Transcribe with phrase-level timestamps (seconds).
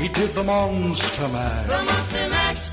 [0.00, 1.66] He did the Monster Mash.
[1.66, 2.70] The Monster Mash.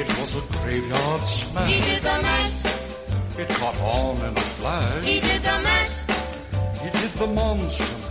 [0.00, 1.72] It was a graveyard smash.
[1.72, 3.38] He did the mash.
[3.38, 5.04] It caught on in a flash.
[5.04, 5.90] He did the mash.
[6.82, 8.05] He did the Monster Mash.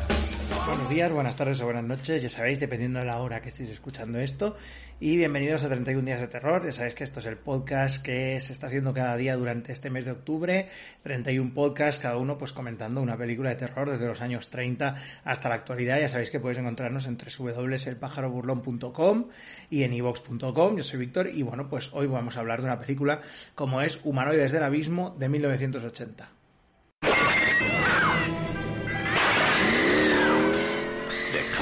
[0.65, 3.69] Buenos días, buenas tardes o buenas noches, ya sabéis, dependiendo de la hora que estéis
[3.69, 4.55] escuchando esto.
[4.99, 6.65] Y bienvenidos a 31 días de terror.
[6.65, 9.91] Ya sabéis que esto es el podcast que se está haciendo cada día durante este
[9.91, 10.69] mes de octubre.
[11.03, 15.49] 31 podcasts, cada uno pues comentando una película de terror desde los años 30 hasta
[15.49, 15.99] la actualidad.
[15.99, 19.27] Ya sabéis que podéis encontrarnos en www.elpájaroburlón.com
[19.69, 20.77] y en ivox.com.
[20.77, 23.21] Yo soy Víctor y bueno, pues hoy vamos a hablar de una película
[23.53, 26.34] como es Humanoides del Abismo de 1980.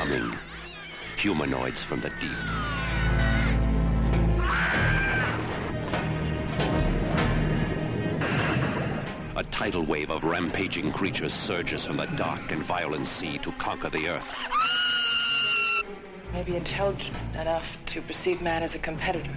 [0.04, 0.38] Coming.
[1.18, 2.38] Humanoids from the deep.
[9.38, 13.90] A tidal wave of rampaging creatures surges from the dark and violent sea to conquer
[13.90, 14.28] the earth.
[16.34, 19.32] Maybe intelligent enough to perceive man as a competitor.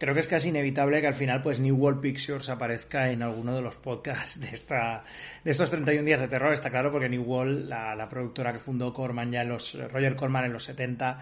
[0.00, 3.54] Creo que es casi inevitable que al final pues New World Pictures aparezca en alguno
[3.54, 5.04] de los podcasts de esta
[5.44, 8.58] de estos 31 días de terror, está claro, porque New World, la, la productora que
[8.58, 11.20] fundó Corman ya en los Roger Corman en los 70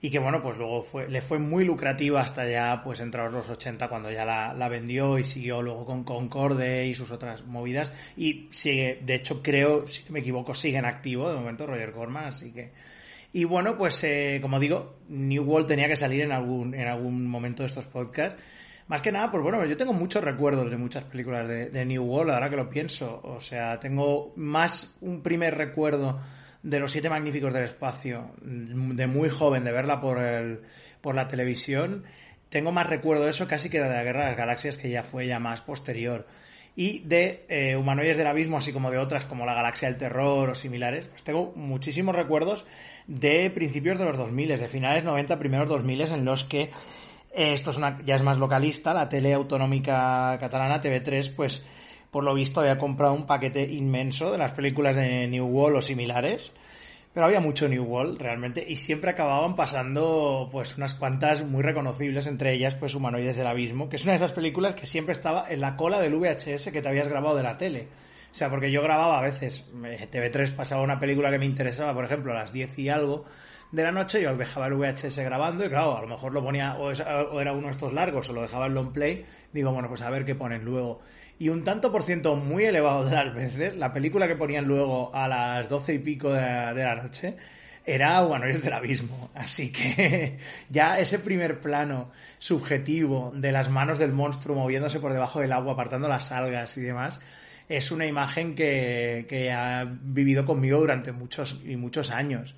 [0.00, 3.48] y que bueno, pues luego fue, le fue muy lucrativa hasta ya pues entrados los
[3.48, 7.92] 80 cuando ya la, la vendió y siguió luego con Concorde y sus otras movidas.
[8.16, 12.24] Y sigue, de hecho creo, si me equivoco, sigue en activo de momento Roger Corman,
[12.24, 12.72] así que
[13.32, 17.26] y bueno, pues eh, como digo, New World tenía que salir en algún, en algún
[17.26, 18.40] momento de estos podcasts.
[18.88, 22.02] Más que nada, pues bueno, yo tengo muchos recuerdos de muchas películas de, de New
[22.02, 23.20] World, ahora que lo pienso.
[23.22, 26.18] O sea, tengo más un primer recuerdo
[26.62, 30.62] de los siete magníficos del espacio, de muy joven, de verla por, el,
[31.00, 32.04] por la televisión.
[32.48, 35.04] Tengo más recuerdo de eso casi que de la Guerra de las Galaxias, que ya
[35.04, 36.26] fue ya más posterior.
[36.76, 40.50] Y de eh, Humanoides del Abismo, así como de otras como La Galaxia del Terror
[40.50, 41.08] o similares.
[41.08, 42.64] Pues tengo muchísimos recuerdos
[43.06, 46.70] de principios de los 2000, de finales 90, primeros 2000, en los que
[47.32, 51.66] eh, esto es una, ya es más localista, la tele autonómica catalana, TV3, pues
[52.10, 55.82] por lo visto había comprado un paquete inmenso de las películas de New World o
[55.82, 56.52] similares.
[57.12, 62.28] Pero había mucho New World realmente y siempre acababan pasando pues unas cuantas muy reconocibles,
[62.28, 65.50] entre ellas pues Humanoides del Abismo, que es una de esas películas que siempre estaba
[65.50, 67.88] en la cola del VHS que te habías grabado de la tele.
[68.30, 71.92] O sea, porque yo grababa a veces, eh, TV3 pasaba una película que me interesaba,
[71.92, 73.24] por ejemplo, a las 10 y algo
[73.72, 76.76] de la noche, yo dejaba el VHS grabando y claro, a lo mejor lo ponía,
[76.76, 80.02] o, era uno de estos largos, o lo dejaba en long play, digo, bueno, pues
[80.02, 81.00] a ver qué ponen luego.
[81.40, 85.10] Y un tanto por ciento muy elevado de las veces, la película que ponían luego
[85.14, 87.34] a las 12 y pico de la, de la noche,
[87.82, 89.30] era Humanoides del Abismo.
[89.34, 90.36] Así que
[90.68, 95.72] ya ese primer plano subjetivo de las manos del monstruo moviéndose por debajo del agua,
[95.72, 97.20] apartando las algas y demás,
[97.70, 102.54] es una imagen que, que ha vivido conmigo durante muchos y muchos años.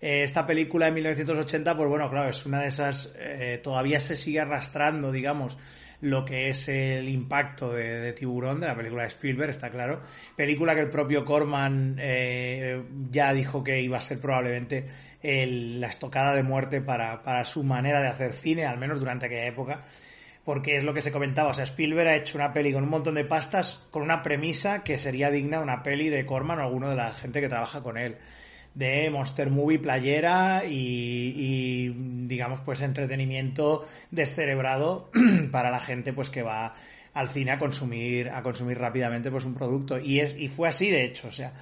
[0.00, 4.16] Eh, esta película de 1980, pues bueno, claro, es una de esas, eh, todavía se
[4.16, 5.58] sigue arrastrando, digamos,
[6.00, 10.02] lo que es el impacto de, Tiburón, de la película de Spielberg, está claro.
[10.36, 14.86] Película que el propio Corman eh, ya dijo que iba a ser probablemente
[15.22, 19.46] la estocada de muerte para, para su manera de hacer cine, al menos durante aquella
[19.46, 19.80] época
[20.44, 22.90] porque es lo que se comentaba, o sea, Spielberg ha hecho una peli con un
[22.90, 26.62] montón de pastas con una premisa que sería digna de una peli de Corman o
[26.62, 28.18] alguno de la gente que trabaja con él,
[28.74, 35.10] de Monster Movie playera y, y, digamos pues entretenimiento descerebrado
[35.52, 36.74] para la gente pues que va
[37.12, 40.90] al cine a consumir a consumir rápidamente pues un producto y es y fue así
[40.90, 41.52] de hecho, o sea,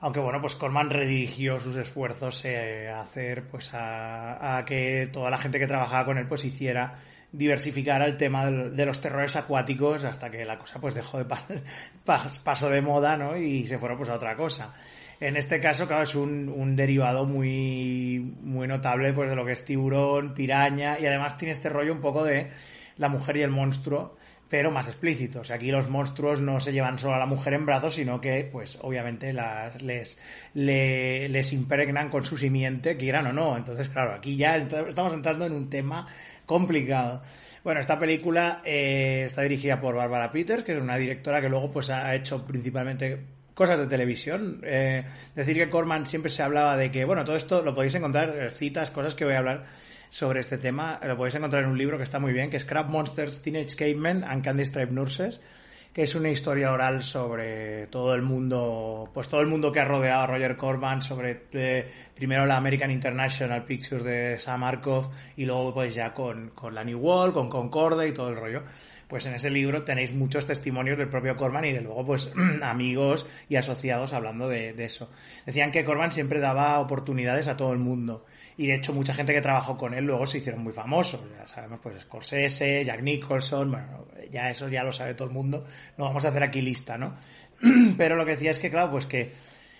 [0.00, 5.30] aunque bueno, pues Corman redirigió sus esfuerzos eh, a hacer, pues a, a que toda
[5.30, 6.96] la gente que trabajaba con él pues hiciera
[7.32, 11.44] diversificar el tema de los terrores acuáticos hasta que la cosa pues dejó de pa-
[12.06, 13.36] pas- pasó de moda, ¿no?
[13.36, 14.72] Y se fueron pues a otra cosa.
[15.20, 19.52] En este caso, claro, es un, un derivado muy, muy notable pues de lo que
[19.52, 22.50] es tiburón, piraña y además tiene este rollo un poco de
[22.98, 24.16] la mujer y el monstruo
[24.46, 25.40] pero más explícito.
[25.40, 28.20] O sea, aquí los monstruos no se llevan solo a la mujer en brazos, sino
[28.20, 30.16] que, pues, obviamente las, les,
[30.52, 33.56] le- les impregnan con su simiente, quieran o no.
[33.56, 36.06] Entonces, claro, aquí ya estamos entrando en un tema
[36.46, 37.22] complicado.
[37.64, 41.72] Bueno, esta película eh, está dirigida por Barbara Peters, que es una directora que luego
[41.72, 43.24] pues ha hecho principalmente
[43.54, 44.60] cosas de televisión.
[44.64, 45.04] Eh,
[45.34, 48.50] decir que Corman siempre se hablaba de que, bueno, todo esto lo podéis encontrar, eh,
[48.50, 49.64] citas, cosas que voy a hablar
[50.10, 52.64] sobre este tema, lo podéis encontrar en un libro que está muy bien, que es
[52.64, 55.40] Crab Monsters, Teenage Cavemen and Candy Stripe Nurses,
[55.92, 59.84] que es una historia oral sobre todo el mundo, pues todo el mundo que ha
[59.84, 65.44] rodeado a Roger Corman, sobre eh, primero la American International Pictures de Sam Markov y
[65.44, 68.62] luego pues ya con, con la New World, con Concorde y todo el rollo.
[69.08, 73.26] Pues en ese libro tenéis muchos testimonios del propio Corman y de luego pues amigos
[73.48, 75.10] y asociados hablando de, eso.
[75.46, 78.24] Decían que Corman siempre daba oportunidades a todo el mundo
[78.56, 81.24] y de hecho mucha gente que trabajó con él luego se hicieron muy famosos.
[81.38, 85.66] Ya sabemos pues Scorsese, Jack Nicholson, bueno, ya eso ya lo sabe todo el mundo,
[85.96, 87.16] no vamos a hacer aquí lista, ¿no?
[87.96, 89.32] Pero lo que decía es que claro, pues que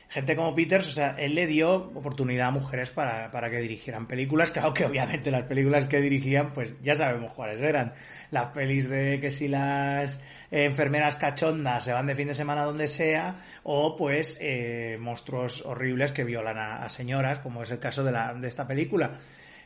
[0.09, 4.07] gente como Peters, o sea, él le dio oportunidad a mujeres para, para, que dirigieran
[4.07, 4.51] películas.
[4.51, 7.95] Claro que obviamente las películas que dirigían, pues ya sabemos cuáles eran.
[8.31, 10.21] Las pelis de que si las
[10.51, 16.13] enfermeras cachondas se van de fin de semana donde sea, o pues eh, monstruos horribles
[16.13, 19.19] que violan a, a, señoras, como es el caso de, la, de esta película.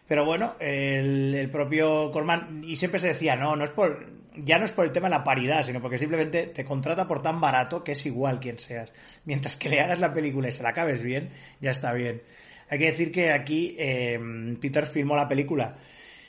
[0.08, 4.58] Pero bueno, el, el propio Corman, y siempre se decía, no, no es por, ya
[4.58, 7.40] no es por el tema de la paridad, sino porque simplemente te contrata por tan
[7.40, 8.90] barato que es igual quien seas.
[9.24, 12.22] Mientras que le hagas la película y se la acabes bien, ya está bien.
[12.70, 14.18] Hay que decir que aquí eh,
[14.60, 15.76] Peter filmó la película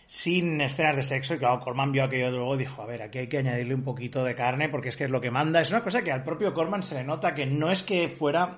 [0.05, 3.27] sin escenas de sexo y claro, Corman vio aquello luego dijo, a ver, aquí hay
[3.27, 5.61] que añadirle un poquito de carne porque es que es lo que manda.
[5.61, 8.57] Es una cosa que al propio Corman se le nota que no es que fuera,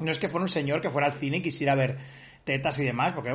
[0.00, 1.98] no es que fuera un señor que fuera al cine y quisiera ver
[2.46, 3.30] tetas y demás, porque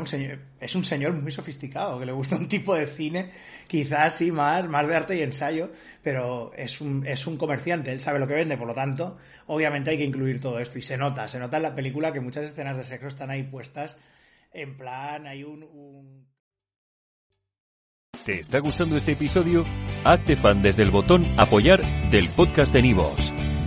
[0.62, 3.30] es un señor muy sofisticado, que le gusta un tipo de cine,
[3.68, 5.70] quizás sí más, más de arte y ensayo,
[6.02, 9.18] pero es un, es un comerciante, él sabe lo que vende, por lo tanto,
[9.48, 10.80] obviamente hay que incluir todo esto.
[10.80, 13.44] Y se nota, se nota en la película que muchas escenas de sexo están ahí
[13.44, 13.98] puestas,
[14.54, 15.64] en plan, hay un...
[15.64, 16.32] un...
[18.24, 19.66] ¿Te está gustando este episodio?
[20.06, 21.82] Hazte fan desde el botón apoyar
[22.12, 23.34] del podcast de Nivos.